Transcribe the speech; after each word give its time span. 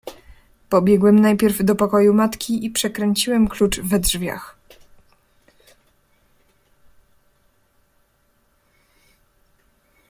"Pobiegłem 0.69 1.19
najpierw 1.19 1.63
do 1.65 1.75
pokoju 1.75 2.13
matki 2.13 2.65
i 2.65 2.69
przekręciłem 2.69 3.47
klucz 3.47 3.79
we 3.79 3.99
drzwiach." 3.99 4.57